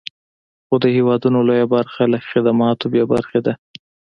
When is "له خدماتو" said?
2.13-2.85